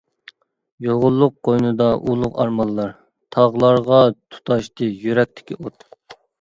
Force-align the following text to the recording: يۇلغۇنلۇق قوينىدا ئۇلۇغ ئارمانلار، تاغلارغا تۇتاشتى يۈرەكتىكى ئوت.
يۇلغۇنلۇق 0.85 1.35
قوينىدا 1.47 1.89
ئۇلۇغ 1.99 2.41
ئارمانلار، 2.41 2.97
تاغلارغا 3.37 4.03
تۇتاشتى 4.17 4.93
يۈرەكتىكى 5.07 5.63
ئوت. 5.63 5.91